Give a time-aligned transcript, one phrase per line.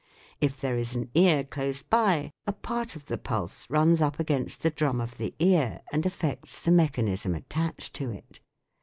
[0.39, 4.63] If there is an ear close by, a part of the pulse runs up against
[4.63, 8.39] the drum of the ear and affects the mechanism attached to it.